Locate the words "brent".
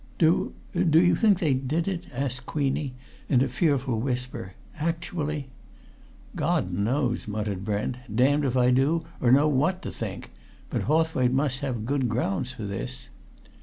7.63-7.97